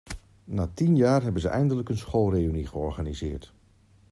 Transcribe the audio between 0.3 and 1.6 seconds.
Na tien jaar hebben ze